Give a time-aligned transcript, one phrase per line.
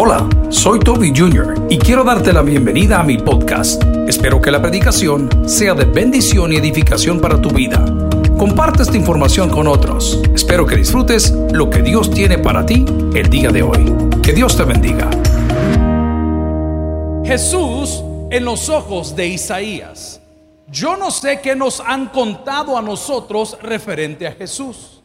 [0.00, 1.66] Hola, soy Toby Jr.
[1.68, 3.82] y quiero darte la bienvenida a mi podcast.
[4.06, 7.84] Espero que la predicación sea de bendición y edificación para tu vida.
[8.38, 10.22] Comparte esta información con otros.
[10.32, 13.92] Espero que disfrutes lo que Dios tiene para ti el día de hoy.
[14.22, 15.10] Que Dios te bendiga.
[17.24, 20.20] Jesús en los ojos de Isaías.
[20.68, 25.02] Yo no sé qué nos han contado a nosotros referente a Jesús,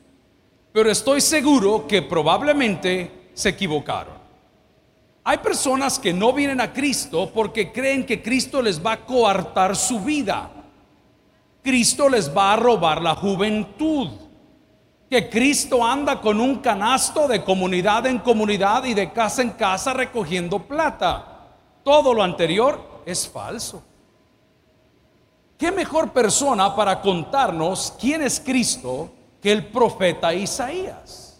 [0.71, 4.22] pero estoy seguro que probablemente se equivocaron.
[5.25, 9.75] Hay personas que no vienen a Cristo porque creen que Cristo les va a coartar
[9.75, 10.49] su vida.
[11.63, 14.09] Cristo les va a robar la juventud.
[15.09, 19.93] Que Cristo anda con un canasto de comunidad en comunidad y de casa en casa
[19.93, 21.55] recogiendo plata.
[21.83, 23.81] Todo lo anterior es falso.
[25.57, 29.09] ¿Qué mejor persona para contarnos quién es Cristo
[29.41, 31.32] que el profeta Isaías?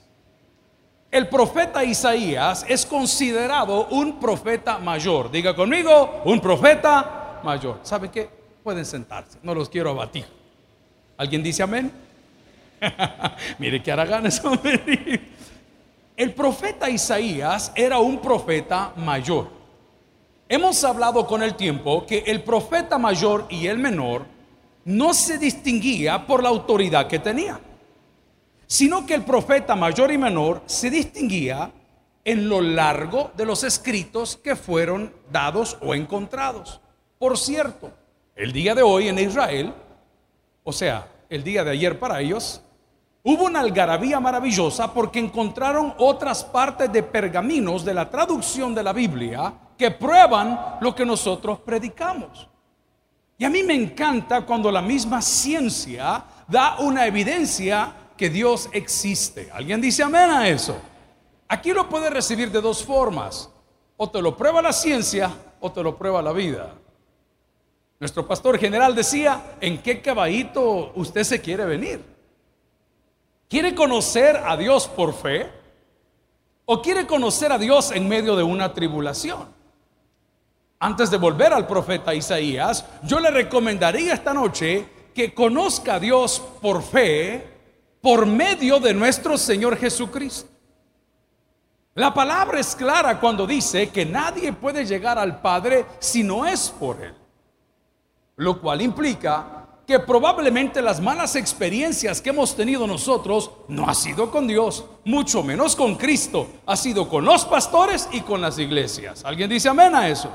[1.13, 5.29] El profeta Isaías es considerado un profeta mayor.
[5.29, 7.81] Diga conmigo, un profeta mayor.
[7.83, 8.27] ¿Sabe qué?
[8.63, 10.25] Pueden sentarse, no los quiero abatir.
[11.15, 11.91] ¿Alguien dice amén?
[13.59, 14.41] Mire que haraganes
[16.17, 19.49] El profeta Isaías era un profeta mayor.
[20.49, 24.25] Hemos hablado con el tiempo que el profeta mayor y el menor
[24.85, 27.59] no se distinguía por la autoridad que tenía
[28.73, 31.71] sino que el profeta mayor y menor se distinguía
[32.25, 36.81] en lo largo de los escritos que fueron dados o encontrados.
[37.19, 37.91] Por cierto,
[38.35, 39.71] el día de hoy en Israel,
[40.63, 42.63] o sea, el día de ayer para ellos,
[43.21, 48.91] hubo una algarabía maravillosa porque encontraron otras partes de pergaminos de la traducción de la
[48.91, 52.49] Biblia que prueban lo que nosotros predicamos.
[53.37, 59.49] Y a mí me encanta cuando la misma ciencia da una evidencia que Dios existe.
[59.51, 60.77] ¿Alguien dice amén a eso?
[61.47, 63.49] Aquí lo puede recibir de dos formas.
[63.97, 66.73] O te lo prueba la ciencia o te lo prueba la vida.
[67.99, 72.03] Nuestro pastor general decía, ¿en qué caballito usted se quiere venir?
[73.47, 75.49] ¿Quiere conocer a Dios por fe?
[76.65, 79.47] ¿O quiere conocer a Dios en medio de una tribulación?
[80.79, 86.41] Antes de volver al profeta Isaías, yo le recomendaría esta noche que conozca a Dios
[86.61, 87.52] por fe
[88.03, 90.49] por medio de nuestro Señor Jesucristo.
[91.95, 96.69] La palabra es clara cuando dice que nadie puede llegar al Padre si no es
[96.69, 97.13] por Él.
[98.35, 104.29] Lo cual implica que probablemente las malas experiencias que hemos tenido nosotros no ha sido
[104.29, 109.23] con Dios, mucho menos con Cristo, ha sido con los pastores y con las iglesias.
[109.23, 110.29] ¿Alguien dice amén a eso?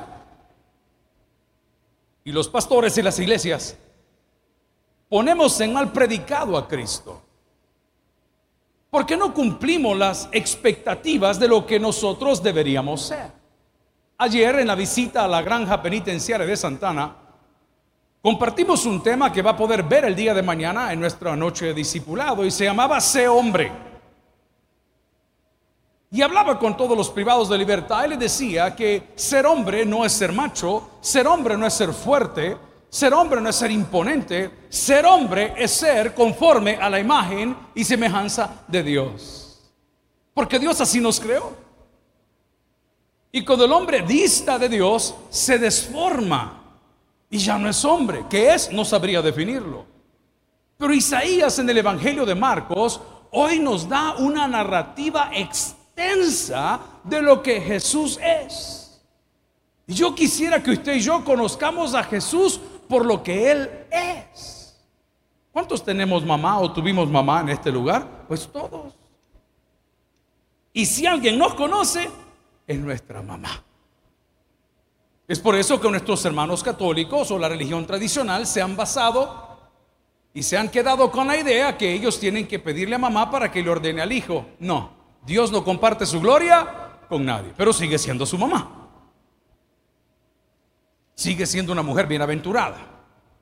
[2.25, 3.77] Y los pastores y las iglesias
[5.11, 7.28] ponemos en mal predicado a Cristo.
[8.91, 13.31] ¿Por qué no cumplimos las expectativas de lo que nosotros deberíamos ser?
[14.17, 17.15] Ayer en la visita a la granja penitenciaria de Santana,
[18.23, 21.67] compartimos un tema que va a poder ver el día de mañana en nuestra noche
[21.67, 23.71] de discipulado y se llamaba Sé hombre.
[26.11, 30.07] Y hablaba con todos los privados de libertad y le decía que ser hombre no
[30.07, 32.57] es ser macho, ser hombre no es ser fuerte,
[32.91, 37.85] ser hombre no es ser imponente, ser hombre es ser conforme a la imagen y
[37.85, 39.73] semejanza de Dios.
[40.35, 41.57] Porque Dios así nos creó.
[43.31, 46.63] Y cuando el hombre dista de Dios, se desforma
[47.29, 48.25] y ya no es hombre.
[48.29, 48.73] ¿Qué es?
[48.73, 49.85] No sabría definirlo.
[50.79, 53.01] Pero Isaías en el Evangelio de Marcos
[53.33, 59.03] hoy nos da una narrativa extensa de lo que Jesús es.
[59.87, 64.77] Y yo quisiera que usted y yo conozcamos a Jesús por lo que Él es.
[65.53, 68.25] ¿Cuántos tenemos mamá o tuvimos mamá en este lugar?
[68.27, 68.95] Pues todos.
[70.73, 72.09] Y si alguien nos conoce,
[72.67, 73.63] es nuestra mamá.
[75.27, 79.59] Es por eso que nuestros hermanos católicos o la religión tradicional se han basado
[80.33, 83.51] y se han quedado con la idea que ellos tienen que pedirle a mamá para
[83.51, 84.47] que le ordene al hijo.
[84.59, 84.91] No,
[85.27, 88.88] Dios no comparte su gloria con nadie, pero sigue siendo su mamá
[91.19, 92.77] sigue siendo una mujer bienaventurada,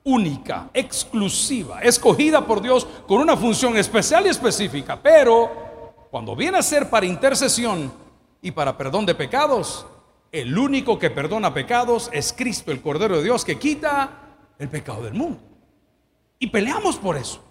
[0.03, 4.99] única, exclusiva, escogida por Dios con una función especial y específica.
[5.03, 7.93] Pero cuando viene a ser para intercesión
[8.41, 9.87] y para perdón de pecados,
[10.33, 15.03] el único que perdona pecados es Cristo, el Cordero de Dios, que quita el pecado
[15.03, 15.39] del mundo.
[16.39, 17.45] Y peleamos por eso.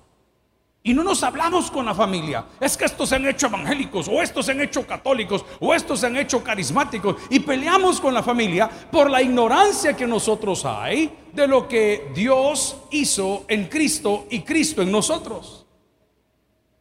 [0.85, 2.45] Y no nos hablamos con la familia.
[2.59, 5.99] Es que estos se han hecho evangélicos, o estos se han hecho católicos, o estos
[5.99, 7.15] se han hecho carismáticos.
[7.31, 12.77] Y peleamos con la familia por la ignorancia que nosotros hay de lo que Dios
[12.91, 15.65] hizo en Cristo y Cristo en nosotros.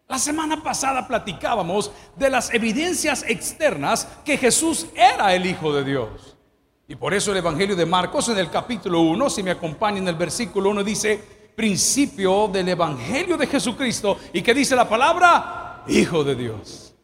[0.06, 6.36] La semana pasada platicábamos de las evidencias externas que Jesús era el Hijo de Dios.
[6.86, 10.08] Y por eso el Evangelio de Marcos en el capítulo 1, si me acompañan en
[10.08, 14.18] el versículo 1, dice, principio del Evangelio de Jesucristo.
[14.32, 15.82] ¿Y que dice la palabra?
[15.88, 16.94] Hijo de Dios.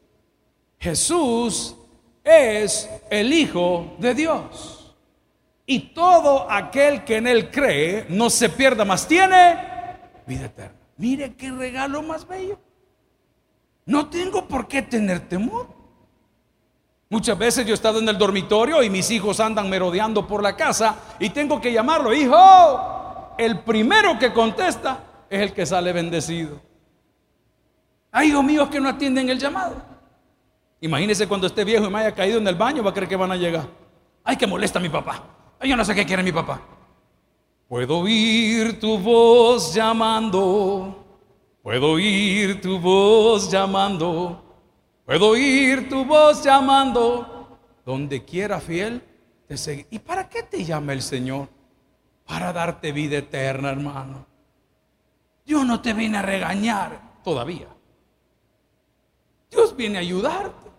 [0.78, 1.76] Jesús
[2.24, 4.94] es el Hijo de Dios.
[5.66, 9.56] Y todo aquel que en Él cree no se pierda más, tiene
[10.26, 10.76] vida eterna.
[10.96, 12.58] Mire qué regalo más bello.
[13.86, 15.68] No tengo por qué tener temor.
[17.08, 20.54] Muchas veces yo he estado en el dormitorio y mis hijos andan merodeando por la
[20.54, 22.36] casa y tengo que llamarlo, hijo.
[23.40, 26.60] El primero que contesta es el que sale bendecido.
[28.12, 29.76] Hay hijos míos que no atienden el llamado.
[30.80, 33.16] Imagínese cuando esté viejo y me haya caído en el baño, va a creer que
[33.16, 33.66] van a llegar.
[34.24, 35.22] Ay, que molesta a mi papá.
[35.58, 36.60] Ay, yo no sé qué quiere mi papá.
[37.68, 41.00] Puedo oír tu voz llamando
[41.62, 44.42] Puedo oír tu voz llamando,
[45.04, 49.02] puedo oír tu voz llamando, donde quiera fiel
[49.46, 49.86] te seguir.
[49.90, 51.48] ¿Y para qué te llama el Señor?
[52.30, 54.24] Para darte vida eterna, hermano.
[55.44, 57.66] Dios no te viene a regañar todavía.
[59.50, 60.70] Dios viene a ayudarte.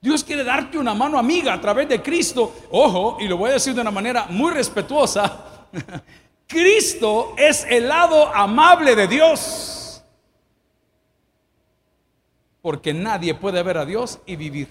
[0.00, 2.54] Dios quiere darte una mano amiga a través de Cristo.
[2.70, 5.66] Ojo, y lo voy a decir de una manera muy respetuosa.
[6.46, 10.04] Cristo es el lado amable de Dios.
[12.62, 14.68] Porque nadie puede ver a Dios y vivir.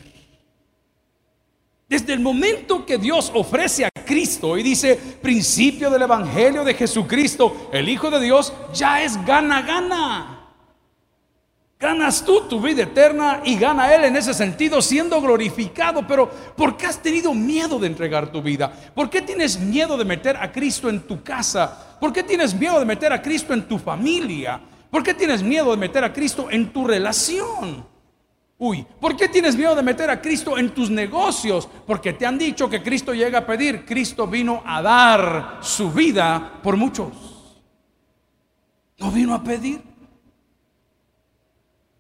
[1.90, 7.70] Desde el momento que Dios ofrece a Cristo y dice principio del Evangelio de Jesucristo,
[7.72, 10.48] el Hijo de Dios, ya es gana, gana.
[11.80, 16.08] Ganas tú tu vida eterna y gana Él en ese sentido siendo glorificado.
[16.08, 16.28] Pero
[16.58, 18.74] ¿por qué has tenido miedo de entregar tu vida?
[18.96, 22.00] ¿Por qué tienes miedo de meter a Cristo en tu casa?
[22.00, 24.60] ¿Por qué tienes miedo de meter a Cristo en tu familia?
[24.90, 27.86] ¿Por qué tienes miedo de meter a Cristo en tu relación?
[28.62, 31.68] Uy, ¿por qué tienes miedo de meter a Cristo en tus negocios?
[31.88, 33.86] Porque te han dicho que Cristo llega a pedir.
[33.86, 37.08] Cristo vino a dar su vida por muchos.
[38.98, 39.82] No vino a pedir.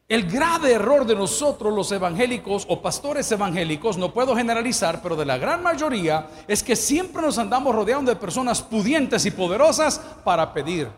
[0.10, 5.24] El grave error de nosotros los evangélicos o pastores evangélicos, no puedo generalizar, pero de
[5.24, 10.52] la gran mayoría, es que siempre nos andamos rodeando de personas pudientes y poderosas para
[10.52, 10.90] pedir.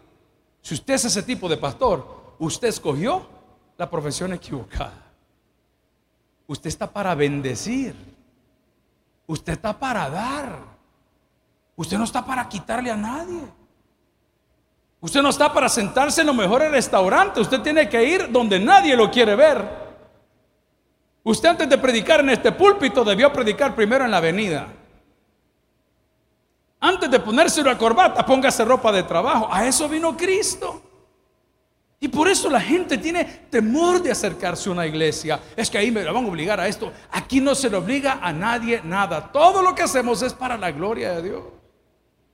[0.62, 3.28] Si usted es ese tipo de pastor, usted escogió
[3.78, 5.01] la profesión equivocada.
[6.52, 7.96] Usted está para bendecir.
[9.26, 10.60] Usted está para dar.
[11.78, 13.42] Usted no está para quitarle a nadie.
[15.00, 17.44] Usted no está para sentarse en los mejores restaurantes.
[17.44, 19.66] Usted tiene que ir donde nadie lo quiere ver.
[21.24, 24.68] Usted antes de predicar en este púlpito debió predicar primero en la avenida.
[26.82, 29.48] Antes de ponerse una corbata, póngase ropa de trabajo.
[29.50, 30.91] A eso vino Cristo.
[32.02, 35.40] Y por eso la gente tiene temor de acercarse a una iglesia.
[35.56, 36.92] Es que ahí me van a obligar a esto.
[37.12, 39.32] Aquí no se le obliga a nadie nada.
[39.32, 41.44] Todo lo que hacemos es para la gloria de Dios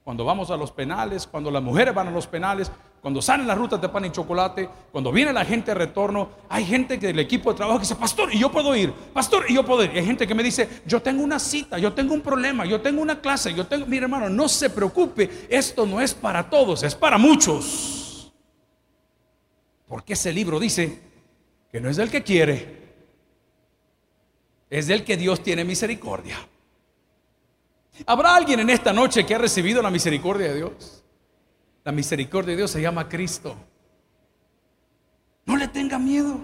[0.08, 2.72] cuando vamos a los penales, cuando las mujeres van a los penales,
[3.02, 6.63] cuando salen las rutas de pan y chocolate, cuando viene la gente de retorno, hay
[6.63, 9.56] gente que del equipo de trabajo que dice, pastor, y yo puedo ir, pastor, y
[9.56, 9.92] yo puedo ir.
[9.94, 12.80] Y hay gente que me dice, yo tengo una cita, yo tengo un problema, yo
[12.80, 16.84] tengo una clase, yo tengo, mire hermano, no se preocupe, esto no es para todos,
[16.84, 18.06] es para muchos.
[19.88, 21.00] Porque ese libro dice
[21.72, 22.78] que no es del que quiere,
[24.69, 26.38] es del que Dios tiene misericordia.
[28.06, 31.03] ¿Habrá alguien en esta noche que ha recibido la misericordia de Dios?
[31.84, 33.56] La misericordia de Dios se llama Cristo.
[35.46, 36.38] No le tenga miedo.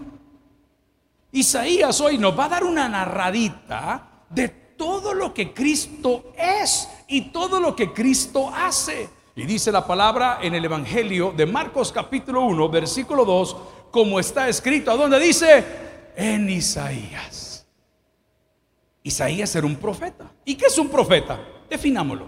[1.32, 7.32] Isaías hoy nos va a dar una narradita de todo lo que Cristo es y
[7.32, 9.10] todo lo que Cristo hace.
[9.36, 13.58] Y dice la palabra en el Evangelio de Marcos capítulo 1, versículo 2,
[13.90, 15.66] como está escrito, ¿a dónde dice?
[16.16, 17.68] En Isaías.
[19.02, 20.32] Isaías era un profeta.
[20.46, 21.40] ¿Y qué es un profeta?
[21.68, 22.28] Definámoslo.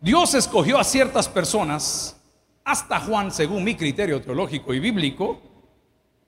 [0.00, 2.16] Dios escogió a ciertas personas,
[2.64, 5.40] hasta Juan, según mi criterio teológico y bíblico,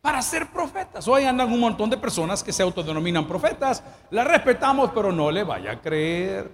[0.00, 1.07] para ser profetas.
[1.07, 3.85] Hoy andan un montón de personas que se autodenominan profetas.
[4.11, 6.50] La respetamos, pero no le vaya a creer.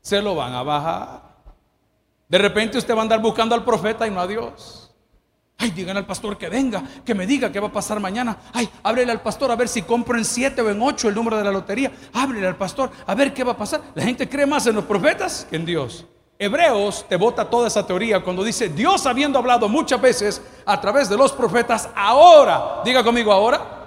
[0.00, 1.27] Se lo van a bajar.
[2.28, 4.94] De repente usted va a andar buscando al profeta y no a Dios.
[5.60, 8.38] Ay, digan al pastor que venga, que me diga qué va a pasar mañana.
[8.52, 11.36] Ay, ábrele al pastor a ver si compro en 7 o en 8 el número
[11.36, 11.90] de la lotería.
[12.12, 13.80] Ábrele al pastor a ver qué va a pasar.
[13.94, 16.06] La gente cree más en los profetas que en Dios.
[16.38, 21.08] Hebreos te bota toda esa teoría cuando dice Dios habiendo hablado muchas veces a través
[21.08, 23.77] de los profetas, ahora, diga conmigo ahora,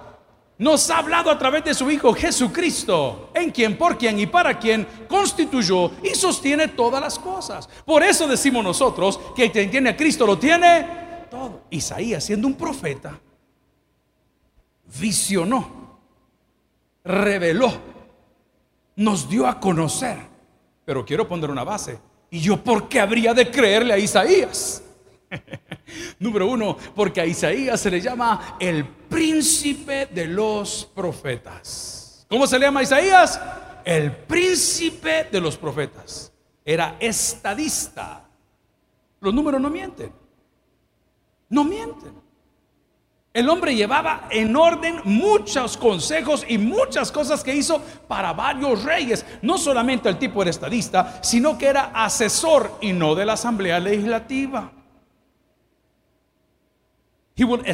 [0.62, 4.60] nos ha hablado a través de su Hijo Jesucristo, en quien, por quien y para
[4.60, 7.68] quien constituyó y sostiene todas las cosas.
[7.84, 11.64] Por eso decimos nosotros que quien tiene a Cristo lo tiene todo.
[11.72, 13.20] Isaías, siendo un profeta,
[15.00, 15.98] visionó,
[17.04, 17.74] reveló,
[18.98, 20.20] nos dio a conocer.
[20.86, 21.98] Pero quiero poner una base.
[22.30, 24.84] ¿Y yo por qué habría de creerle a Isaías?
[26.20, 32.26] Número uno, porque a Isaías se le llama el príncipe de los profetas.
[32.30, 33.40] ¿Cómo se le llama Isaías?
[33.84, 36.32] El príncipe de los profetas.
[36.64, 38.28] Era estadista.
[39.20, 40.12] Los números no mienten.
[41.50, 42.22] No mienten.
[43.34, 49.26] El hombre llevaba en orden muchos consejos y muchas cosas que hizo para varios reyes.
[49.42, 53.80] No solamente el tipo era estadista, sino que era asesor y no de la Asamblea
[53.80, 54.72] Legislativa.
[57.36, 57.66] He would.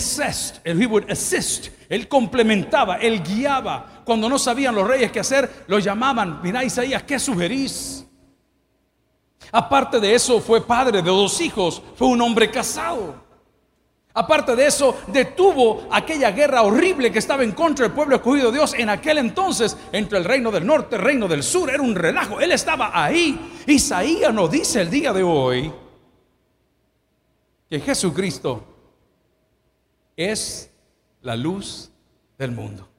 [1.89, 4.03] Él complementaba, él guiaba.
[4.05, 6.41] Cuando no sabían los reyes qué hacer, lo llamaban.
[6.43, 8.05] Mira, Isaías, ¿qué sugerís?
[9.51, 13.27] Aparte de eso, fue padre de dos hijos, fue un hombre casado.
[14.13, 18.57] Aparte de eso, detuvo aquella guerra horrible que estaba en contra del pueblo escogido de
[18.57, 21.69] Dios en aquel entonces entre el reino del norte y el reino del sur.
[21.69, 22.39] Era un relajo.
[22.39, 23.39] Él estaba ahí.
[23.67, 25.71] Isaías nos dice el día de hoy
[27.69, 28.76] que Jesucristo
[30.17, 30.71] es
[31.21, 31.91] la luz
[32.37, 32.89] del mundo.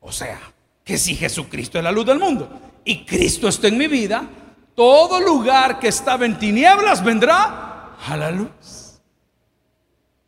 [0.00, 0.38] O sea,
[0.84, 2.48] que si Jesucristo es la luz del mundo
[2.84, 4.28] y Cristo está en mi vida,
[4.74, 8.87] todo lugar que estaba en tinieblas vendrá a la luz.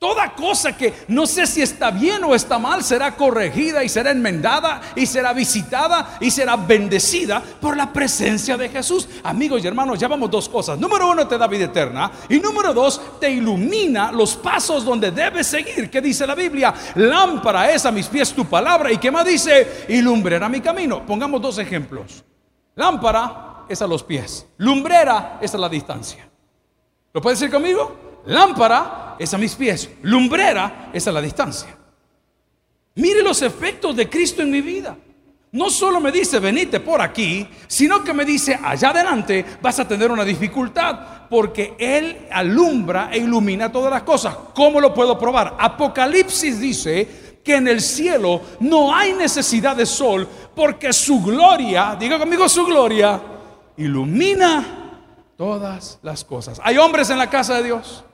[0.00, 4.12] Toda cosa que no sé si está bien o está mal será corregida y será
[4.12, 9.06] enmendada y será visitada y será bendecida por la presencia de Jesús.
[9.22, 10.78] Amigos y hermanos, ya vamos dos cosas.
[10.78, 12.10] Número uno, te da vida eterna.
[12.30, 15.90] Y número dos, te ilumina los pasos donde debes seguir.
[15.90, 16.72] ¿Qué dice la Biblia?
[16.94, 18.90] Lámpara es a mis pies tu palabra.
[18.90, 19.84] ¿Y qué más dice?
[19.86, 21.04] Y lumbrera mi camino.
[21.04, 22.24] Pongamos dos ejemplos.
[22.74, 24.46] Lámpara es a los pies.
[24.56, 26.26] Lumbrera es a la distancia.
[27.12, 28.09] ¿Lo puedes decir conmigo?
[28.26, 31.76] Lámpara es a mis pies, lumbrera es a la distancia.
[32.94, 34.96] Mire los efectos de Cristo en mi vida.
[35.52, 39.88] No solo me dice, venite por aquí, sino que me dice, allá adelante vas a
[39.88, 44.36] tener una dificultad, porque Él alumbra e ilumina todas las cosas.
[44.54, 45.56] ¿Cómo lo puedo probar?
[45.58, 52.18] Apocalipsis dice que en el cielo no hay necesidad de sol, porque su gloria, diga
[52.18, 53.20] conmigo su gloria,
[53.76, 56.60] ilumina todas las cosas.
[56.62, 58.04] ¿Hay hombres en la casa de Dios?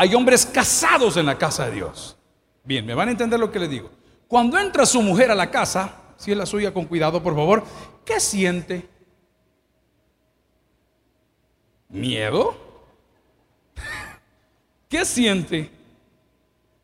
[0.00, 2.16] Hay hombres casados en la casa de Dios.
[2.64, 3.90] Bien, me van a entender lo que le digo.
[4.28, 7.62] Cuando entra su mujer a la casa, si es la suya con cuidado, por favor,
[8.02, 8.88] ¿qué siente?
[11.90, 12.56] ¿Miedo?
[14.88, 15.70] ¿Qué siente?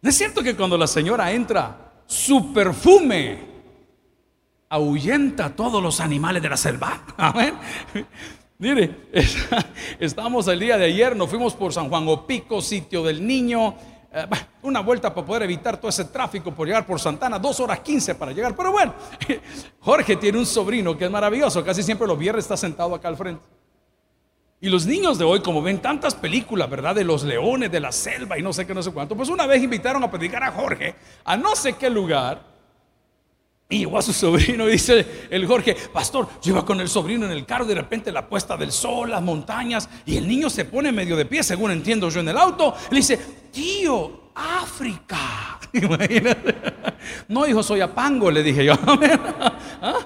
[0.02, 3.38] ¿No es cierto que cuando la señora entra, su perfume
[4.68, 7.02] ahuyenta a todos los animales de la selva?
[7.16, 7.54] Amén.
[8.58, 9.08] Mire,
[10.00, 13.74] estamos el día de ayer, nos fuimos por San Juan Opico, sitio del niño.
[14.10, 14.24] Eh,
[14.62, 18.14] una vuelta para poder evitar todo ese tráfico por llegar por Santana, dos horas quince
[18.14, 18.56] para llegar.
[18.56, 18.94] Pero bueno,
[19.80, 23.18] Jorge tiene un sobrino que es maravilloso, casi siempre los viernes está sentado acá al
[23.18, 23.42] frente.
[24.58, 26.94] Y los niños de hoy, como ven tantas películas, ¿verdad?
[26.94, 29.46] De los leones, de la selva y no sé qué, no sé cuánto, pues una
[29.46, 30.94] vez invitaron a predicar a Jorge
[31.24, 32.55] a no sé qué lugar.
[33.68, 37.26] Y llegó a su sobrino y dice el Jorge, pastor, yo iba con el sobrino
[37.26, 40.66] en el carro, de repente la puesta del sol, las montañas, y el niño se
[40.66, 43.18] pone medio de pie, según entiendo yo en el auto, le dice,
[43.52, 45.58] tío, África.
[47.28, 48.74] No, hijo, soy apango, le dije yo.
[49.82, 49.98] ¿Ah?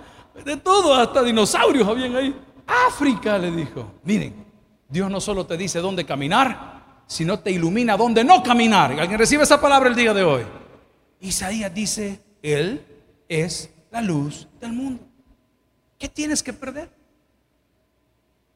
[0.44, 2.34] De todo, hasta dinosaurios habían ahí.
[2.66, 3.94] África, le dijo.
[4.04, 4.44] Miren,
[4.88, 8.92] Dios no solo te dice dónde caminar, sino te ilumina dónde no caminar.
[8.92, 10.42] ¿Alguien recibe esa palabra el día de hoy?
[11.20, 12.84] Isaías dice, Él
[13.30, 15.06] es la luz del mundo.
[15.98, 16.90] ¿Qué tienes que perder?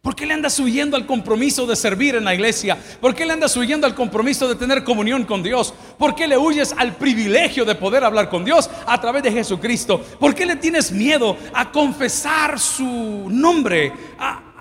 [0.03, 2.77] ¿Por qué le andas huyendo al compromiso de servir en la iglesia?
[3.01, 5.73] ¿Por qué le andas huyendo al compromiso de tener comunión con Dios?
[5.97, 10.03] ¿Por qué le huyes al privilegio de poder hablar con Dios a través de Jesucristo?
[10.21, 13.93] ¿Por qué le tienes miedo a confesar su nombre,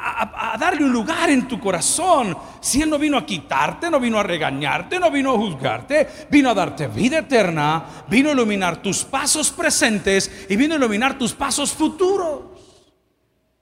[0.04, 2.38] a, darle un lugar en tu corazón.
[2.60, 6.50] Si Él no vino a quitarte, no vino a regañarte, no vino a juzgarte, vino
[6.50, 11.34] a darte vida eterna, vino a iluminar tus pasos presentes y vino a iluminar tus
[11.34, 12.42] pasos futuros.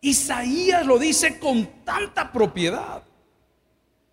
[0.02, 3.04] Isaías lo dice con tanta propiedad.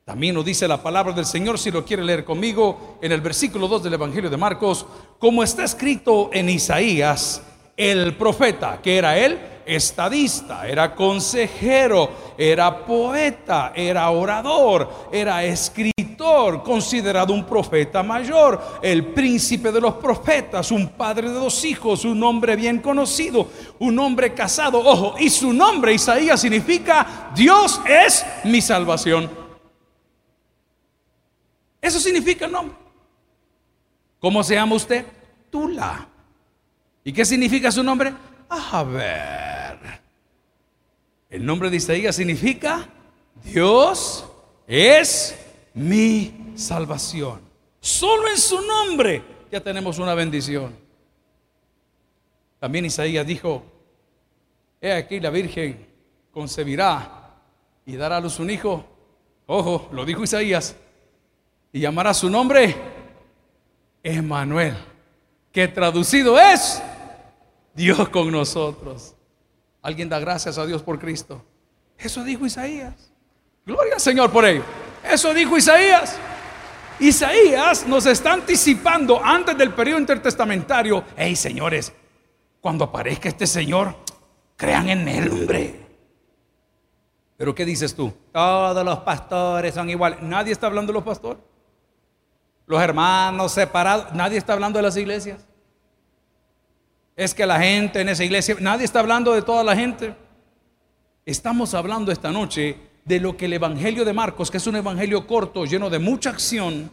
[0.05, 3.69] También lo dice la palabra del Señor, si lo quiere leer conmigo, en el versículo
[3.69, 4.87] 2 del Evangelio de Marcos,
[5.19, 7.43] como está escrito en Isaías,
[7.77, 9.39] el profeta, que era él,
[9.69, 19.71] estadista, era consejero, era poeta, era orador, era escritor, considerado un profeta mayor, el príncipe
[19.71, 23.49] de los profetas, un padre de dos hijos, un hombre bien conocido,
[23.79, 29.31] un hombre casado, ojo, y su nombre Isaías significa Dios es mi salvación.
[31.81, 32.77] Eso significa el nombre.
[34.19, 35.07] ¿Cómo se llama usted?
[35.51, 36.09] Tula.
[37.05, 38.13] ¿Y qué significa su nombre?
[38.49, 39.58] A ver.
[41.31, 42.89] El nombre de Isaías significa
[43.45, 44.25] Dios
[44.67, 45.39] es
[45.75, 47.41] mi salvación.
[47.81, 50.75] Solo en su nombre ya tenemos una bendición.
[52.59, 53.63] También Isaías dijo,
[54.81, 55.87] he aquí la Virgen
[56.33, 57.35] concebirá
[57.85, 58.85] y dará a luz un hijo.
[59.47, 60.77] Ojo, lo dijo Isaías.
[61.73, 62.75] Y llamará su nombre
[64.03, 64.75] Emanuel,
[65.53, 66.83] que traducido es
[67.75, 69.15] Dios con nosotros.
[69.89, 71.43] Alguien da gracias a Dios por Cristo.
[71.97, 73.11] Eso dijo Isaías.
[73.65, 74.63] Gloria al Señor por ello.
[75.03, 76.15] Eso dijo Isaías.
[77.01, 81.03] Isaías nos está anticipando antes del periodo intertestamentario.
[81.17, 81.91] Hey, señores,
[82.61, 83.97] cuando aparezca este Señor,
[84.59, 85.81] crean en Él, hombre.
[87.39, 88.13] Pero ¿qué dices tú?
[88.31, 90.21] Todos los pastores son iguales.
[90.21, 91.43] Nadie está hablando de los pastores.
[92.67, 94.13] Los hermanos separados.
[94.13, 95.49] Nadie está hablando de las iglesias.
[97.19, 100.15] Es que la gente en esa iglesia, nadie está hablando de toda la gente.
[101.27, 105.27] Estamos hablando esta noche de lo que el Evangelio de Marcos, que es un Evangelio
[105.27, 106.93] corto, lleno de mucha acción,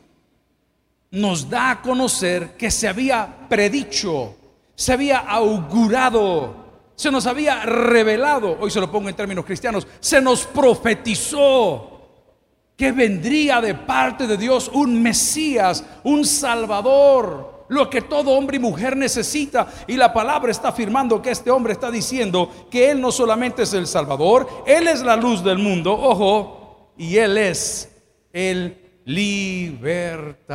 [1.12, 4.36] nos da a conocer que se había predicho,
[4.74, 6.66] se había augurado
[6.96, 11.92] se nos había revelado, hoy se lo pongo en términos cristianos, se nos profetizó
[12.76, 18.60] que vendría de parte de Dios un Mesías, un Salvador, lo que todo hombre y
[18.60, 19.68] mujer necesita.
[19.88, 23.74] Y la palabra está afirmando que este hombre está diciendo que Él no solamente es
[23.74, 27.92] el Salvador, Él es la luz del mundo, ojo, y Él es
[28.32, 30.46] el libertador.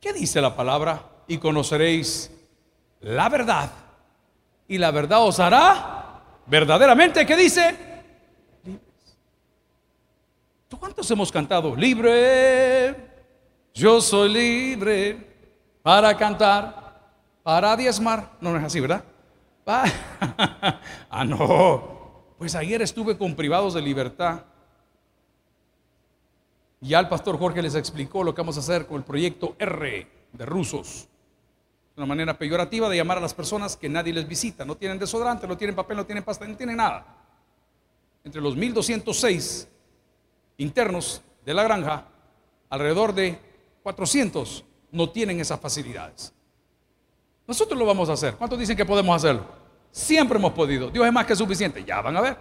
[0.00, 1.02] ¿Qué dice la palabra?
[1.26, 2.30] Y conoceréis
[3.00, 3.70] la verdad.
[4.68, 7.76] Y la verdad os hará verdaderamente, ¿qué dice?
[8.64, 9.16] Libres.
[10.78, 11.74] ¿Cuántos hemos cantado?
[11.74, 13.13] Libre,
[13.74, 15.18] yo soy libre
[15.82, 17.00] para cantar,
[17.42, 18.32] para diezmar.
[18.40, 19.04] No, no es así, ¿verdad?
[19.66, 22.34] ah, no.
[22.38, 24.44] Pues ayer estuve con privados de libertad.
[26.80, 30.06] Ya el pastor Jorge les explicó lo que vamos a hacer con el proyecto R
[30.32, 31.08] de rusos
[31.96, 34.64] una manera peyorativa de llamar a las personas que nadie les visita.
[34.64, 37.06] No tienen desodorante, no tienen papel, no tienen pasta, no tienen nada.
[38.24, 39.68] Entre los 1206
[40.56, 42.06] internos de la granja,
[42.68, 43.38] alrededor de
[43.84, 46.32] 400 no tienen esas facilidades.
[47.46, 48.34] Nosotros lo vamos a hacer.
[48.34, 49.46] ¿Cuántos dicen que podemos hacerlo?
[49.90, 50.90] Siempre hemos podido.
[50.90, 51.84] Dios es más que suficiente.
[51.84, 52.38] Ya van a ver.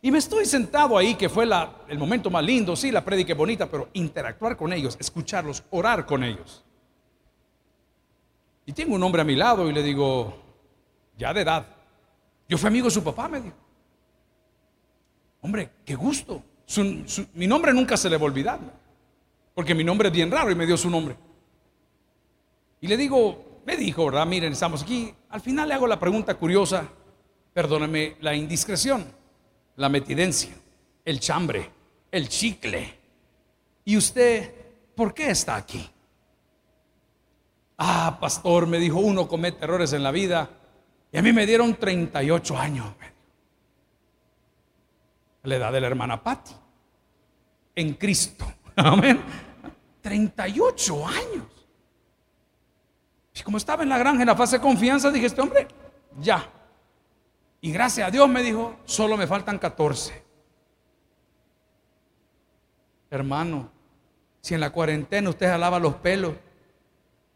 [0.00, 1.46] Y me estoy sentado ahí, que fue
[1.88, 6.06] el momento más lindo, sí, la prédica es bonita, pero interactuar con ellos, escucharlos, orar
[6.06, 6.64] con ellos.
[8.64, 10.34] Y tengo un hombre a mi lado y le digo,
[11.18, 11.66] ya de edad.
[12.48, 13.56] Yo fui amigo de su papá, me dijo.
[15.42, 16.42] Hombre, qué gusto.
[17.34, 18.81] mi nombre nunca se le va a olvidar.
[19.54, 21.16] Porque mi nombre es bien raro y me dio su nombre.
[22.80, 24.26] Y le digo, me dijo, ¿verdad?
[24.26, 25.14] Miren, estamos aquí.
[25.28, 26.88] Al final le hago la pregunta curiosa,
[27.52, 29.04] perdóneme la indiscreción,
[29.76, 30.54] la metidencia,
[31.04, 31.70] el chambre,
[32.10, 32.98] el chicle.
[33.84, 34.52] ¿Y usted
[34.94, 35.88] por qué está aquí?
[37.78, 40.50] Ah, pastor, me dijo, uno comete errores en la vida.
[41.10, 42.94] Y a mí me dieron 38 años.
[45.42, 46.54] La edad de la hermana Patti.
[47.74, 48.46] En Cristo.
[48.76, 49.20] Amén.
[50.00, 51.46] 38 años.
[53.34, 55.66] Y como estaba en la granja en la fase de confianza, dije, este hombre,
[56.20, 56.48] ya.
[57.60, 60.22] Y gracias a Dios me dijo, solo me faltan 14.
[63.10, 63.70] Hermano,
[64.40, 66.34] si en la cuarentena usted jalaba los pelos,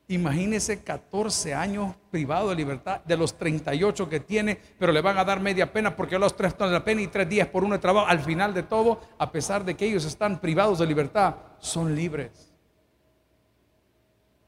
[0.08, 5.24] Imagínese 14 años privado de libertad de los 38 que tiene, pero le van a
[5.24, 7.80] dar media pena porque los tres están la pena y tres días por uno de
[7.80, 8.06] trabajo.
[8.06, 12.52] Al final de todo, a pesar de que ellos están privados de libertad, son libres.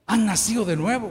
[0.06, 1.10] Han nacido de nuevo.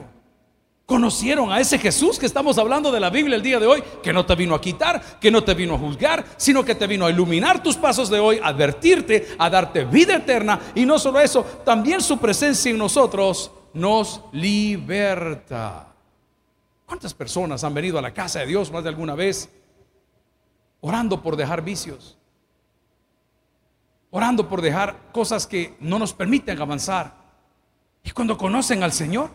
[0.86, 4.14] Conocieron a ese Jesús que estamos hablando de la Biblia el día de hoy, que
[4.14, 7.06] no te vino a quitar, que no te vino a juzgar, sino que te vino
[7.06, 10.58] a iluminar tus pasos de hoy, a advertirte, a darte vida eterna.
[10.74, 15.94] Y no solo eso, también su presencia en nosotros nos liberta.
[16.86, 19.50] ¿Cuántas personas han venido a la casa de Dios más de alguna vez
[20.82, 22.18] orando por dejar vicios?
[24.10, 27.14] Orando por dejar cosas que no nos permiten avanzar.
[28.04, 29.30] Y cuando conocen al Señor,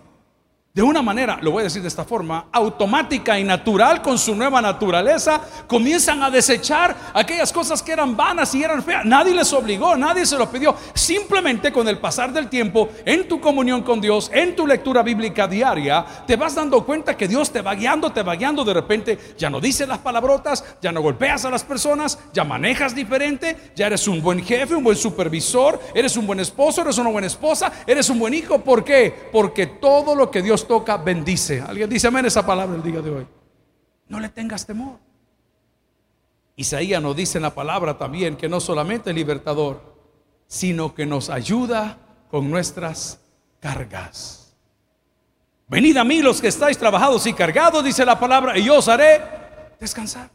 [0.74, 4.34] de una manera, lo voy a decir de esta forma, automática y natural con su
[4.34, 9.04] nueva naturaleza, comienzan a desechar aquellas cosas que eran vanas y eran feas.
[9.04, 10.74] Nadie les obligó, nadie se lo pidió.
[10.94, 15.46] Simplemente con el pasar del tiempo, en tu comunión con Dios, en tu lectura bíblica
[15.46, 18.64] diaria, te vas dando cuenta que Dios te va guiando, te va guiando.
[18.64, 22.94] De repente ya no dices las palabrotas, ya no golpeas a las personas, ya manejas
[22.94, 27.10] diferente, ya eres un buen jefe, un buen supervisor, eres un buen esposo, eres una
[27.10, 28.56] buena esposa, eres un buen hijo.
[28.60, 29.28] ¿Por qué?
[29.30, 31.60] Porque todo lo que Dios toca, bendice.
[31.60, 33.26] Alguien dice amén esa palabra el día de hoy.
[34.08, 34.98] No le tengas temor.
[36.56, 39.80] Isaías nos dice en la palabra también que no solamente es libertador,
[40.46, 41.98] sino que nos ayuda
[42.30, 43.20] con nuestras
[43.60, 44.54] cargas.
[45.68, 48.88] Venid a mí los que estáis trabajados y cargados, dice la palabra, y yo os
[48.88, 49.20] haré
[49.80, 50.30] descansar.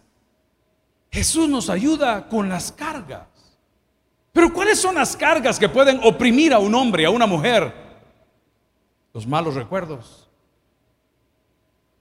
[1.12, 3.28] Jesús nos ayuda con las cargas.
[4.34, 7.87] Pero ¿cuáles son las cargas que pueden oprimir a un hombre, a una mujer?
[9.18, 10.30] Los malos recuerdos,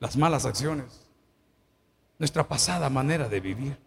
[0.01, 1.09] las malas acciones,
[2.19, 3.79] nuestra pasada manera de vivir.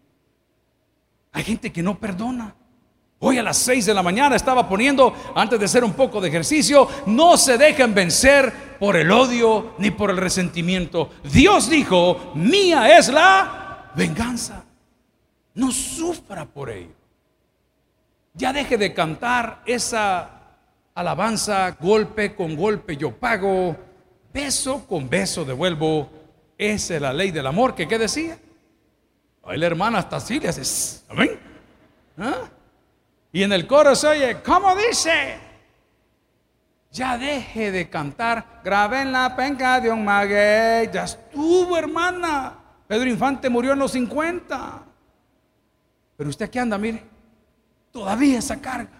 [1.30, 2.56] Hay gente que no perdona.
[3.20, 6.26] Hoy a las 6 de la mañana estaba poniendo, antes de hacer un poco de
[6.28, 11.10] ejercicio, no se dejen vencer por el odio ni por el resentimiento.
[11.22, 14.64] Dios dijo, mía es la venganza.
[15.54, 16.96] No sufra por ello.
[18.34, 20.39] Ya deje de cantar esa
[21.00, 23.76] alabanza, golpe con golpe yo pago,
[24.32, 26.08] beso con beso devuelvo.
[26.56, 28.38] Esa es la ley del amor qué decía.
[29.42, 31.38] Ahí la hermana hasta así le hace, amén.
[32.18, 32.48] ¿Ah?
[33.32, 35.38] Y en el coro se oye, ¿cómo dice?
[36.92, 40.90] Ya deje de cantar, grave en la penca de un maguey.
[40.92, 42.58] Ya estuvo, hermana.
[42.86, 44.82] Pedro Infante murió en los 50.
[46.16, 47.02] Pero usted aquí anda, mire,
[47.92, 48.99] todavía esa carga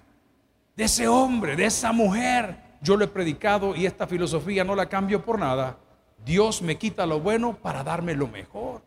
[0.80, 2.56] de ese hombre, de esa mujer.
[2.80, 5.76] Yo lo he predicado y esta filosofía no la cambio por nada.
[6.24, 8.80] Dios me quita lo bueno para darme lo mejor.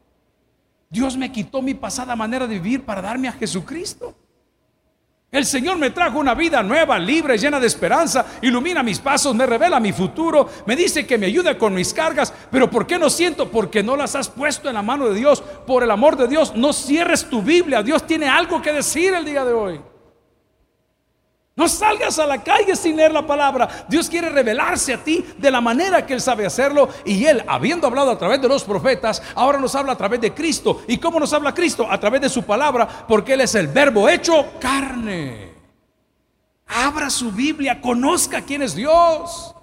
[0.89, 4.15] Dios me quitó mi pasada manera de vivir para darme a Jesucristo.
[5.31, 9.45] El Señor me trajo una vida nueva, libre, llena de esperanza, ilumina mis pasos, me
[9.45, 13.11] revela mi futuro, me dice que me ayude con mis cargas, pero ¿por qué no
[13.11, 13.51] siento?
[13.51, 15.41] Porque no las has puesto en la mano de Dios.
[15.41, 17.83] Por el amor de Dios, no cierres tu Biblia.
[17.83, 19.92] Dios tiene algo que decir el día de hoy.
[21.55, 23.85] No salgas a la calle sin leer la palabra.
[23.87, 26.89] Dios quiere revelarse a ti de la manera que Él sabe hacerlo.
[27.05, 30.33] Y Él, habiendo hablado a través de los profetas, ahora nos habla a través de
[30.33, 30.81] Cristo.
[30.87, 31.85] ¿Y cómo nos habla Cristo?
[31.89, 35.53] A través de su palabra, porque Él es el verbo hecho carne.
[36.65, 39.53] Abra su Biblia, conozca quién es Dios.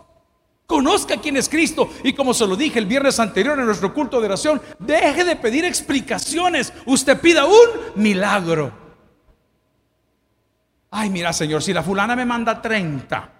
[0.66, 1.90] Conozca quién es Cristo.
[2.05, 5.35] Y como se lo dije el viernes anterior en nuestro culto de oración, deje de
[5.35, 6.72] pedir explicaciones.
[6.87, 8.89] Usted pida un milagro.
[10.90, 13.31] Ay, mira, Señor, si la fulana me manda 30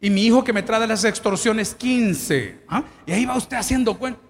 [0.00, 2.82] y mi hijo que me trae las extorsiones 15, ¿ah?
[3.06, 4.20] y ahí va usted haciendo cuenta.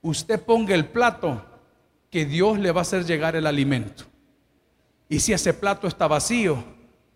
[0.00, 1.44] Usted ponga el plato
[2.10, 4.04] que Dios le va a hacer llegar el alimento.
[5.08, 6.64] Y si ese plato está vacío,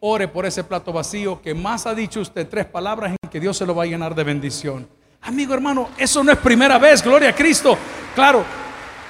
[0.00, 3.56] ore por ese plato vacío que más ha dicho usted tres palabras en que Dios
[3.56, 4.88] se lo va a llenar de bendición.
[5.22, 7.76] Amigo hermano, eso no es primera vez, gloria a Cristo.
[8.14, 8.44] Claro,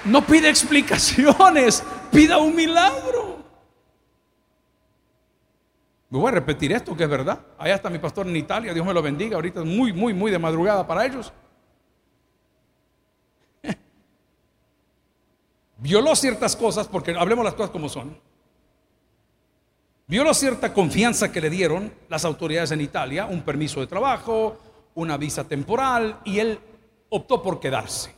[0.04, 3.25] no pide explicaciones, pida un milagro.
[6.08, 7.40] Me voy a repetir esto que es verdad.
[7.58, 9.36] Allá está mi pastor en Italia, Dios me lo bendiga.
[9.36, 11.32] Ahorita es muy, muy, muy de madrugada para ellos.
[15.78, 18.16] Violó ciertas cosas, porque hablemos las cosas como son.
[20.06, 24.56] Violó cierta confianza que le dieron las autoridades en Italia, un permiso de trabajo,
[24.94, 26.60] una visa temporal, y él
[27.08, 28.14] optó por quedarse.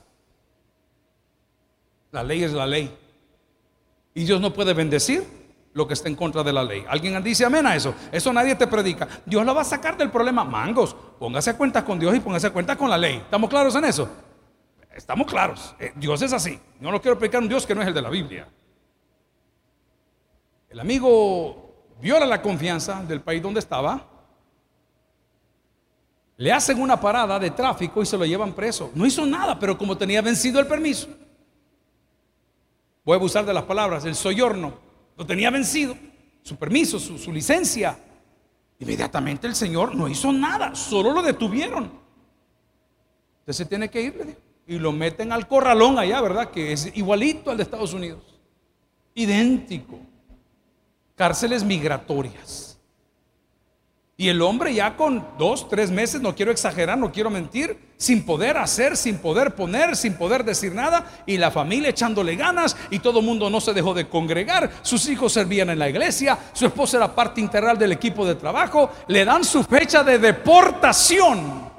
[2.11, 2.95] La ley es la ley.
[4.13, 5.38] Y Dios no puede bendecir
[5.75, 6.85] lo que está en contra de la ley.
[6.89, 7.95] ¿Alguien dice amén a eso?
[8.11, 9.07] Eso nadie te predica.
[9.25, 10.45] Dios lo va a sacar del problema.
[10.45, 13.17] Mangos, póngase a cuenta con Dios y póngase a cuenta con la ley.
[13.17, 14.09] ¿Estamos claros en eso?
[14.95, 15.75] Estamos claros.
[15.79, 16.59] Eh, Dios es así.
[16.81, 18.49] No lo quiero predicar un Dios que no es el de la Biblia.
[20.69, 24.07] El amigo viola la confianza del país donde estaba.
[26.37, 28.91] Le hacen una parada de tráfico y se lo llevan preso.
[28.95, 31.09] No hizo nada, pero como tenía vencido el permiso.
[33.05, 34.88] Voy a abusar de las palabras, el soyorno
[35.19, 35.97] lo tenía vencido,
[36.43, 37.99] su permiso, su, licencia.
[38.79, 41.91] Inmediatamente el Señor no hizo nada, solo lo detuvieron.
[43.41, 46.51] Usted se tiene que ir, y lo meten al corralón allá, ¿verdad?
[46.51, 48.23] Que es igualito al de Estados Unidos.
[49.15, 49.99] Idéntico.
[51.17, 52.68] Cárceles migratorias.
[54.21, 58.27] Y el hombre ya con dos, tres meses, no quiero exagerar, no quiero mentir, sin
[58.27, 62.99] poder hacer, sin poder poner, sin poder decir nada, y la familia echándole ganas, y
[62.99, 66.67] todo el mundo no se dejó de congregar, sus hijos servían en la iglesia, su
[66.67, 71.71] esposa era parte integral del equipo de trabajo, le dan su fecha de deportación.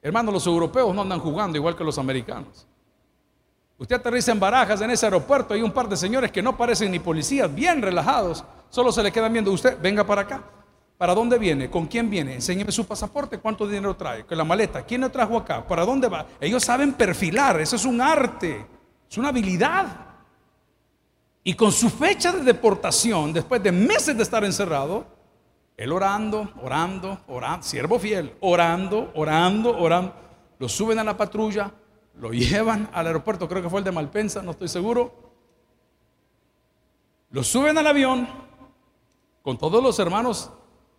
[0.00, 2.66] Hermano, los europeos no andan jugando igual que los americanos.
[3.76, 6.90] Usted aterriza en barajas en ese aeropuerto, hay un par de señores que no parecen
[6.90, 10.42] ni policías, bien relajados, solo se le quedan viendo, usted venga para acá.
[10.96, 11.70] ¿Para dónde viene?
[11.70, 12.34] ¿Con quién viene?
[12.34, 15.66] Enséñeme su pasaporte, cuánto dinero trae, con la maleta, ¿quién lo trajo acá?
[15.66, 16.26] ¿Para dónde va?
[16.40, 18.64] Ellos saben perfilar, eso es un arte,
[19.10, 19.86] es una habilidad.
[21.42, 25.04] Y con su fecha de deportación, después de meses de estar encerrado,
[25.76, 30.14] él orando, orando, orando, siervo fiel, orando, orando, orando,
[30.58, 31.72] lo suben a la patrulla,
[32.14, 35.12] lo llevan al aeropuerto, creo que fue el de Malpensa, no estoy seguro.
[37.30, 38.28] Lo suben al avión
[39.42, 40.52] con todos los hermanos,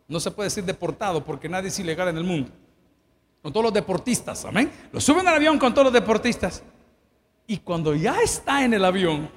[0.07, 2.51] no se puede decir deportado porque nadie es ilegal en el mundo.
[3.41, 4.71] Con todos los deportistas, amén.
[4.91, 6.63] Lo suben al avión con todos los deportistas.
[7.47, 9.29] Y cuando ya está en el avión,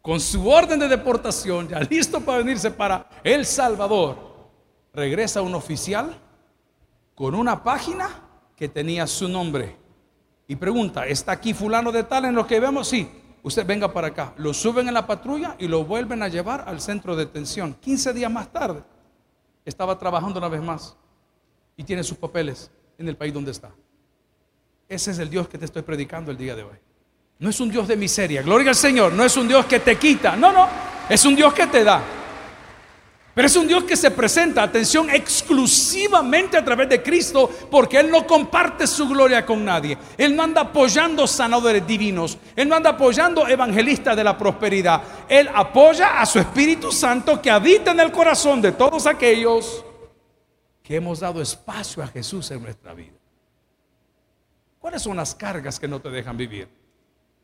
[0.00, 4.16] con su orden de deportación, ya listo para venirse para El Salvador,
[4.92, 6.16] regresa un oficial
[7.14, 8.08] con una página
[8.56, 9.76] que tenía su nombre
[10.46, 12.88] y pregunta, ¿está aquí fulano de tal en lo que vemos?
[12.88, 13.08] Sí,
[13.42, 14.34] usted venga para acá.
[14.36, 17.74] Lo suben en la patrulla y lo vuelven a llevar al centro de detención.
[17.80, 18.82] 15 días más tarde,
[19.64, 20.96] estaba trabajando una vez más
[21.76, 23.72] y tiene sus papeles en el país donde está.
[24.88, 26.76] Ese es el Dios que te estoy predicando el día de hoy.
[27.38, 29.96] No es un Dios de miseria, gloria al Señor, no es un Dios que te
[29.96, 30.68] quita, no, no,
[31.08, 32.02] es un Dios que te da.
[33.34, 38.08] Pero es un Dios que se presenta, atención, exclusivamente a través de Cristo, porque Él
[38.08, 39.98] no comparte su gloria con nadie.
[40.16, 45.02] Él no anda apoyando sanadores divinos, Él no anda apoyando evangelistas de la prosperidad.
[45.28, 49.84] Él apoya a su Espíritu Santo que habita en el corazón de todos aquellos
[50.80, 53.18] que hemos dado espacio a Jesús en nuestra vida.
[54.78, 56.68] ¿Cuáles son las cargas que no te dejan vivir?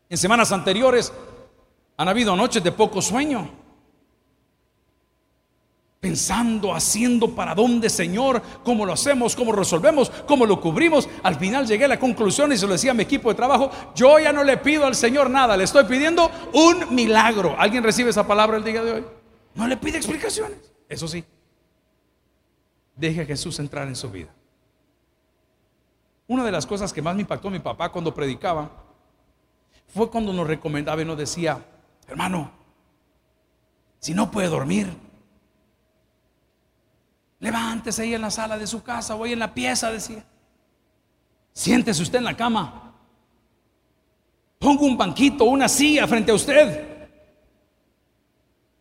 [0.09, 1.13] En semanas anteriores
[1.97, 3.60] han habido noches de poco sueño
[6.01, 11.07] pensando, haciendo para dónde, Señor, cómo lo hacemos, cómo resolvemos, cómo lo cubrimos.
[11.23, 13.71] Al final llegué a la conclusión y se lo decía a mi equipo de trabajo,
[13.95, 17.55] yo ya no le pido al Señor nada, le estoy pidiendo un milagro.
[17.59, 19.05] ¿Alguien recibe esa palabra el día de hoy?
[19.55, 20.73] No le pide explicaciones.
[20.89, 21.23] Eso sí,
[22.97, 24.35] deje a Jesús entrar en su vida.
[26.27, 28.71] Una de las cosas que más me impactó mi papá cuando predicaba
[29.89, 31.63] fue cuando nos recomendaba y nos decía,
[32.09, 32.53] hermano,
[33.99, 35.10] si no puede dormir,
[37.41, 40.25] Levántese ahí en la sala de su casa o ahí en la pieza, decía.
[41.53, 42.95] Siéntese usted en la cama.
[44.59, 47.09] Ponga un banquito, una silla frente a usted.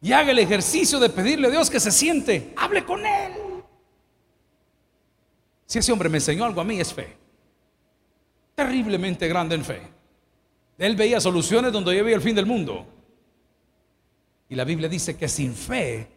[0.01, 2.53] Y haga el ejercicio de pedirle a Dios que se siente.
[2.57, 3.33] Hable con Él.
[5.65, 7.15] Si ese hombre me enseñó algo a mí, es fe.
[8.55, 9.81] Terriblemente grande en fe.
[10.77, 12.85] Él veía soluciones donde yo veía el fin del mundo.
[14.49, 16.09] Y la Biblia dice que sin fe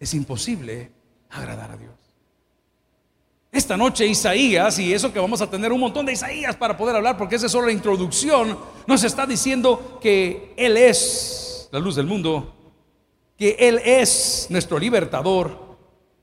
[0.00, 0.95] es imposible
[1.30, 1.94] agradar a Dios.
[3.56, 6.94] Esta noche Isaías, y eso que vamos a tener un montón de Isaías para poder
[6.94, 11.96] hablar, porque esa es solo la introducción, nos está diciendo que Él es la luz
[11.96, 12.54] del mundo,
[13.36, 15.78] que Él es nuestro libertador,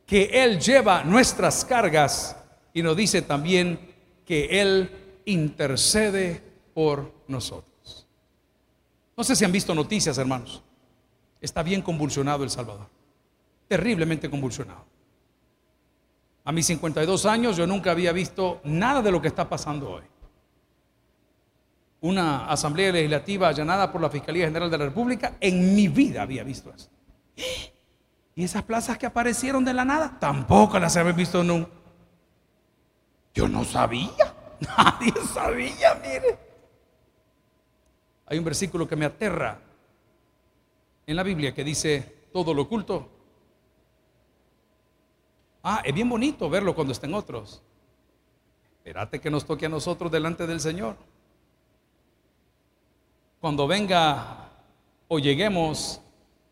[0.05, 2.35] que Él lleva nuestras cargas
[2.71, 3.79] y nos dice también
[4.25, 4.91] que Él
[5.25, 8.07] intercede por nosotros.
[9.17, 10.61] No sé si han visto noticias, hermanos.
[11.41, 12.87] Está bien convulsionado El Salvador,
[13.67, 14.92] terriblemente convulsionado.
[16.45, 20.03] A mis 52 años yo nunca había visto nada de lo que está pasando hoy.
[22.01, 26.43] Una asamblea legislativa allanada por la Fiscalía General de la República, en mi vida había
[26.43, 26.89] visto eso.
[28.35, 31.69] Y esas plazas que aparecieron de la nada, tampoco las había visto nunca.
[33.33, 34.35] Yo no sabía,
[34.77, 36.37] nadie sabía, mire.
[38.25, 39.59] Hay un versículo que me aterra
[41.07, 43.12] en la Biblia que dice, todo lo oculto
[45.63, 47.63] Ah, es bien bonito verlo cuando estén otros.
[48.77, 50.97] Espérate que nos toque a nosotros delante del Señor.
[53.39, 54.49] Cuando venga
[55.07, 56.01] o lleguemos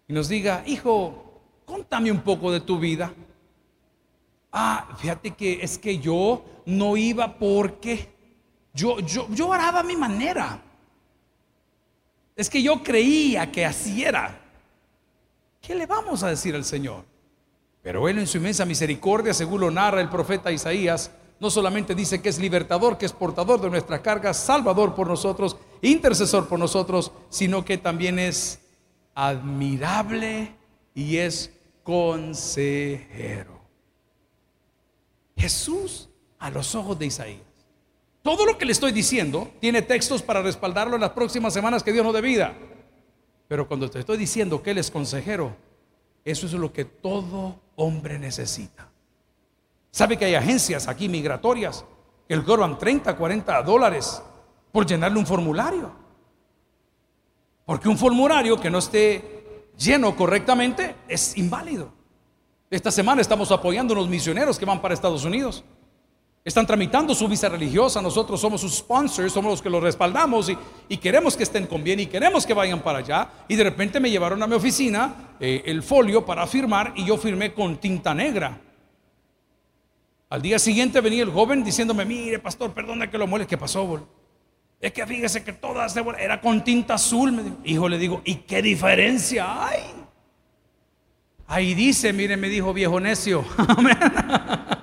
[0.07, 3.13] y nos diga, hijo, contame un poco de tu vida.
[4.49, 8.09] Ah, fíjate que es que yo no iba porque
[8.73, 10.61] yo, yo, yo oraba a mi manera.
[12.33, 14.39] Es que yo creía que así era.
[15.59, 17.10] ¿Qué le vamos a decir al Señor?
[17.81, 22.21] Pero Él en su inmensa misericordia, según lo narra el profeta Isaías, no solamente dice
[22.21, 27.11] que es libertador, que es portador de nuestras cargas, salvador por nosotros, intercesor por nosotros,
[27.29, 28.59] sino que también es
[29.15, 30.55] admirable
[30.93, 31.51] y es
[31.83, 33.59] consejero.
[35.35, 37.41] Jesús a los ojos de Isaías.
[38.21, 41.91] Todo lo que le estoy diciendo tiene textos para respaldarlo en las próximas semanas que
[41.91, 42.55] Dios nos dé vida.
[43.47, 45.55] Pero cuando te estoy diciendo que Él es consejero,
[46.23, 48.89] eso es lo que todo hombre necesita.
[49.91, 51.83] ¿Sabe que hay agencias aquí migratorias
[52.27, 54.21] que le cobran 30, 40 dólares
[54.71, 55.91] por llenarle un formulario.
[57.65, 61.91] Porque un formulario que no esté lleno correctamente es inválido.
[62.69, 65.63] Esta semana estamos apoyando a unos misioneros que van para Estados Unidos.
[66.43, 70.51] Están tramitando su visa religiosa, nosotros somos sus sponsors, somos los que los respaldamos
[70.89, 73.29] y, queremos que estén con bien y queremos que vayan para allá.
[73.47, 77.17] Y de repente me llevaron a mi oficina eh, el folio para firmar y yo
[77.17, 78.59] firmé con tinta negra.
[80.29, 83.85] Al día siguiente venía el joven diciéndome, mire pastor, perdona que lo moleste, ¿qué pasó?
[83.85, 84.07] Bol?
[84.79, 85.85] Es que fíjese que toda
[86.17, 87.55] era con tinta azul.
[87.63, 89.83] Hijo, le digo, ¿y qué diferencia hay?
[91.45, 93.45] Ahí dice, mire, me dijo viejo necio.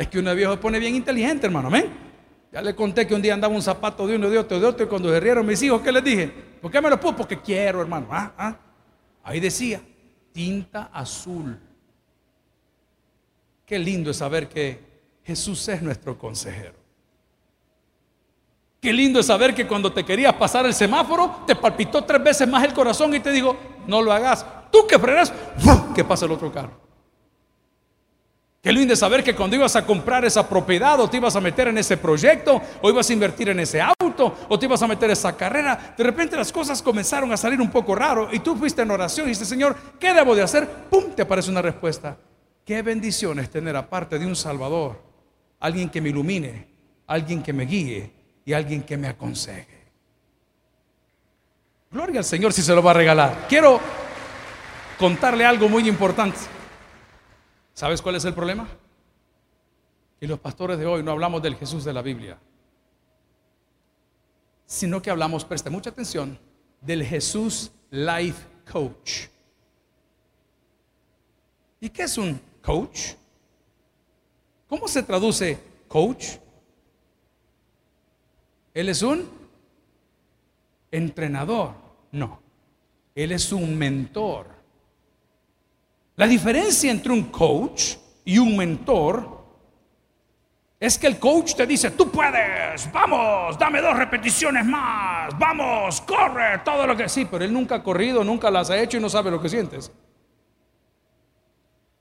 [0.00, 1.68] es que una vieja se pone bien inteligente, hermano.
[1.68, 1.92] Amén.
[2.50, 4.86] Ya le conté que un día andaba un zapato de uno, de otro, de otro,
[4.86, 6.28] y cuando se rieron mis hijos, ¿qué les dije?
[6.62, 7.12] ¿Por qué me lo puse?
[7.12, 8.08] Porque quiero, hermano.
[8.10, 8.56] Ah, ah.
[9.22, 9.82] Ahí decía,
[10.32, 11.60] tinta azul.
[13.66, 14.80] Qué lindo es saber que
[15.22, 16.76] Jesús es nuestro consejero.
[18.80, 22.48] Qué lindo es saber que cuando te querías pasar el semáforo, te palpitó tres veces
[22.48, 23.54] más el corazón y te dijo,
[23.86, 24.46] no lo hagas.
[24.72, 25.30] Tú que frenas,
[25.94, 26.89] que pasa el otro carro.
[28.62, 31.68] Qué lindo saber que cuando ibas a comprar esa propiedad o te ibas a meter
[31.68, 35.04] en ese proyecto o ibas a invertir en ese auto o te ibas a meter
[35.04, 38.56] en esa carrera, de repente las cosas comenzaron a salir un poco raro y tú
[38.56, 40.68] fuiste en oración y dijiste, Señor, ¿qué debo de hacer?
[40.90, 41.12] ¡Pum!
[41.16, 42.18] Te aparece una respuesta.
[42.62, 45.00] Qué bendición es tener aparte de un Salvador,
[45.58, 46.68] alguien que me ilumine,
[47.06, 48.12] alguien que me guíe
[48.44, 49.80] y alguien que me aconseje.
[51.90, 53.46] Gloria al Señor si se lo va a regalar.
[53.48, 53.80] Quiero
[54.98, 56.59] contarle algo muy importante.
[57.80, 58.68] ¿Sabes cuál es el problema?
[60.20, 62.38] Y los pastores de hoy no hablamos del Jesús de la Biblia,
[64.66, 66.38] sino que hablamos, preste mucha atención,
[66.82, 69.28] del Jesús Life Coach.
[71.80, 73.14] ¿Y qué es un coach?
[74.68, 76.36] ¿Cómo se traduce coach?
[78.74, 79.26] Él es un
[80.90, 81.72] entrenador.
[82.12, 82.42] No,
[83.14, 84.59] él es un mentor.
[86.20, 87.94] La diferencia entre un coach
[88.26, 89.42] y un mentor
[90.78, 96.58] es que el coach te dice, tú puedes, vamos, dame dos repeticiones más, vamos, corre,
[96.62, 97.08] todo lo que...
[97.08, 99.48] Sí, pero él nunca ha corrido, nunca las ha hecho y no sabe lo que
[99.48, 99.90] sientes.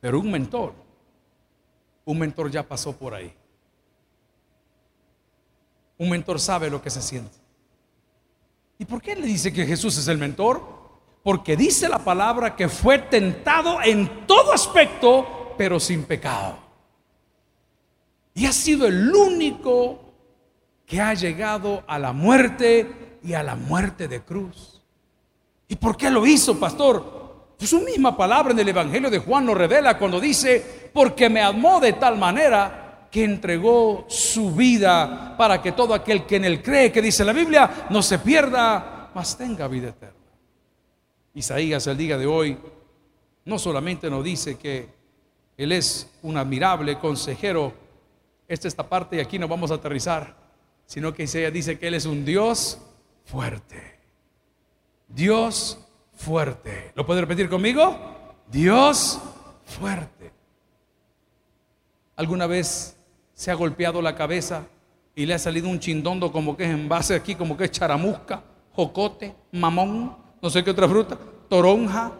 [0.01, 0.73] Pero un mentor,
[2.03, 3.33] un mentor ya pasó por ahí.
[5.97, 7.37] Un mentor sabe lo que se siente.
[8.77, 10.78] ¿Y por qué le dice que Jesús es el mentor?
[11.23, 16.57] Porque dice la palabra que fue tentado en todo aspecto, pero sin pecado.
[18.33, 19.99] Y ha sido el único
[20.85, 24.81] que ha llegado a la muerte y a la muerte de cruz.
[25.67, 27.55] ¿Y por qué lo hizo, pastor?
[27.57, 31.41] Pues su misma palabra en el Evangelio de Juan nos revela cuando dice, porque me
[31.41, 36.63] amó de tal manera que entregó su vida para que todo aquel que en él
[36.63, 40.18] cree, que dice la Biblia, no se pierda, mas tenga vida eterna.
[41.39, 42.57] Isaías el día de hoy
[43.45, 44.89] no solamente nos dice que
[45.55, 47.71] Él es un admirable consejero,
[48.45, 50.35] esta es esta parte y aquí nos vamos a aterrizar,
[50.85, 52.77] sino que Isaías dice que Él es un Dios
[53.23, 53.99] fuerte.
[55.07, 55.79] Dios
[56.13, 56.91] fuerte.
[56.93, 57.97] ¿Lo puede repetir conmigo?
[58.51, 59.21] Dios
[59.65, 60.33] fuerte.
[62.17, 62.97] ¿Alguna vez
[63.33, 64.65] se ha golpeado la cabeza
[65.15, 67.71] y le ha salido un chindondo como que es en base aquí, como que es
[67.71, 70.28] charamusca, jocote, mamón?
[70.41, 72.11] No sé qué otra fruta, toronja.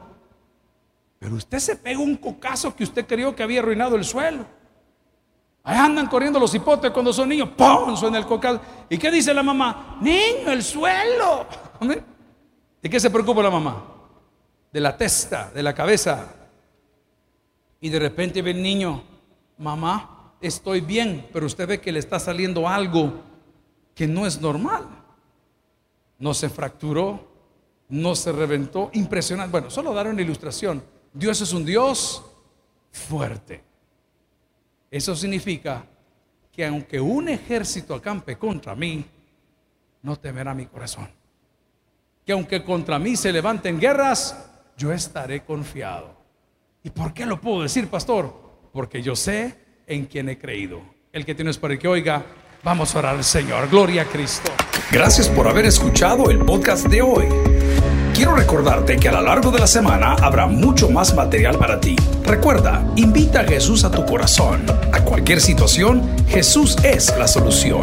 [1.20, 4.46] Pero usted se pega un cocazo que usted creyó que había arruinado el suelo.
[5.64, 7.96] Ahí andan corriendo los hipotes cuando son niños, ¡pum!
[7.96, 8.62] suena el cocazo.
[8.90, 9.98] ¿Y qué dice la mamá?
[10.02, 11.46] Niño, el suelo.
[12.82, 13.84] ¿De qué se preocupa la mamá?
[14.72, 16.34] De la testa, de la cabeza.
[17.82, 19.04] Y de repente ve el niño,
[19.58, 23.22] mamá, estoy bien, pero usted ve que le está saliendo algo
[23.94, 24.86] que no es normal.
[26.18, 27.29] No se fracturó,
[27.90, 28.90] no se reventó.
[28.94, 29.52] Impresionante.
[29.52, 30.84] Bueno, solo dar una ilustración.
[31.14, 32.24] Dios es un Dios
[32.92, 33.64] fuerte.
[34.90, 35.86] Eso significa
[36.52, 39.06] que aunque un ejército acampe contra mí,
[40.02, 41.10] no temerá mi corazón.
[42.26, 44.38] Que aunque contra mí se levanten guerras,
[44.78, 46.18] yo estaré confiado.
[46.84, 48.34] ¿Y por qué lo puedo decir, pastor?
[48.72, 50.82] Porque yo sé en quien he creído.
[51.12, 52.26] El que tienes para que oiga,
[52.64, 53.70] vamos a orar al Señor.
[53.70, 54.52] Gloria a Cristo.
[54.92, 57.69] Gracias por haber escuchado el podcast de hoy.
[58.20, 61.96] Quiero recordarte que a lo largo de la semana habrá mucho más material para ti.
[62.26, 64.66] Recuerda, invita a Jesús a tu corazón.
[64.92, 67.80] A cualquier situación, Jesús es la solución.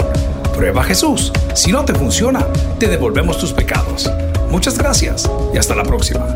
[0.54, 1.32] Prueba Jesús.
[1.54, 2.46] Si no te funciona,
[2.78, 4.12] te devolvemos tus pecados.
[4.50, 6.26] Muchas gracias y hasta la próxima.